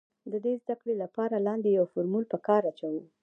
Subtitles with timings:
[0.31, 3.01] د دې د زده کړې له پاره لاندې يو فورمول په کار اچوو